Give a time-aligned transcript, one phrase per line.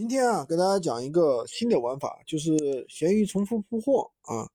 [0.00, 4.48] 今天啊，给大家讲一个新的玩法，就是闲鱼重复铺货啊。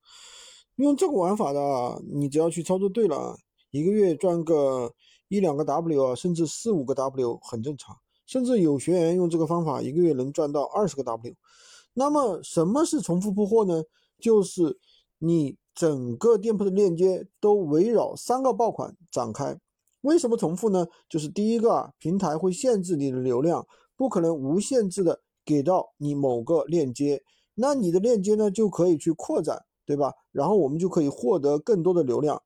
[0.77, 3.37] 用这个玩法的，你只要去操作对了，
[3.69, 4.91] 一个月赚个
[5.27, 7.95] 一两个 W 啊，甚至四五个 W 很正常。
[8.25, 11.35] 甚至有学员用这个方法，一个月能赚到二十个 W。
[11.93, 13.83] 那么什么是重复铺货呢？
[14.19, 14.79] 就是
[15.19, 19.55] 你整个店铺的链接都围绕三个爆款展开。
[20.01, 20.87] 为什么重复呢？
[21.07, 25.21] 就是第一个啊，平台会限制你的流量，不可能无限制的。
[25.45, 30.13] 给到你某个链接，那你的链接呢就可以去扩展，对吧？
[30.31, 32.41] 然后我们就可以获得更多的流量。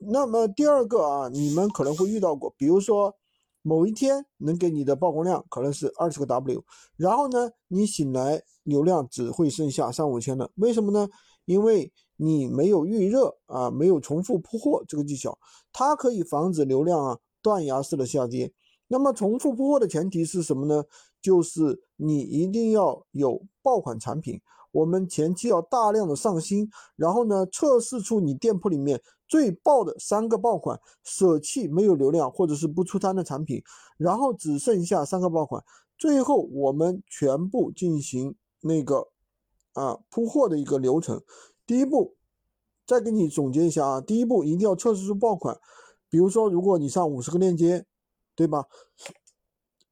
[0.00, 3.14] 那么第二个啊，你们可能会遇到过，比如说
[3.62, 6.64] 某一天能给你的曝光量可能是二十个 W，
[6.96, 11.08] 然后呢你醒来流量只会剩下三五千了，为什么呢？
[11.44, 15.38] 因为你没有预热啊，没有重复铺货这个技巧，
[15.72, 18.52] 它可以防止流量啊断崖式的下跌。
[18.92, 20.84] 那么重复铺货的前提是什么呢？
[21.22, 24.38] 就是你一定要有爆款产品，
[24.70, 33.62] 我们前期要大量的上新，然后呢测试出你店铺里面最爆的三个爆款，舍弃没有流量或者是不出单的产品，
[33.96, 35.64] 然后只剩下三个爆款，
[35.96, 39.08] 最后我们全部进行那个
[39.72, 41.22] 啊铺货的一个流程。
[41.66, 42.14] 第一步，
[42.86, 45.58] 再给你总结一下啊，第一步一定要测试出爆款，
[46.10, 47.86] 比如说如果你上五十个链接。
[48.34, 48.66] 对吧？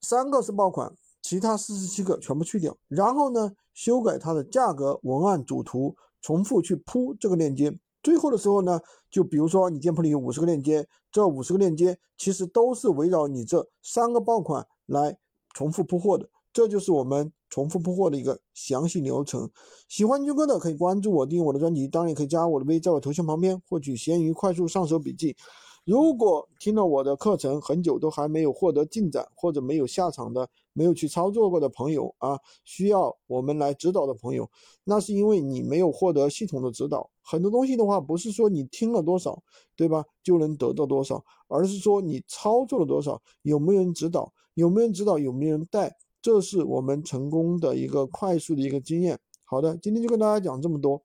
[0.01, 7.79] 三个是爆款，其他四十七个全部去掉，然后呢，修改它的价格、文案、主图，重复去铺这个链接。
[8.03, 15.19] 最后的时候呢，就比如说你店铺里有五十个链接，这五十个链接其实都是围绕你这三个爆款来
[15.53, 16.29] 重复铺货的。
[16.53, 19.51] 这就是我们重复铺货的一个详细流程。
[19.87, 25.37] 喜欢军哥的可以关注我，订阅我的专辑，当然也可以加我的微，在我头像旁边获取闲鱼快速上手笔记。
[25.85, 34.49] 如果听了我的课程很久都还没有获得进展或者没有下场的，没有去操作过的朋友啊，需要我们来指导的朋友，
[34.85, 37.11] 那是因为你没有获得系统的指导。
[37.23, 39.43] 很多东西的话，不是说你听了多少，
[39.75, 49.19] 对吧，就能得到多少，而是说你操作了多少，有没有人指导，有没有人指导，有没有人带，这是我们成功的一个快速的一个经验。
[49.45, 51.03] 好的，今天就跟大家讲这么多。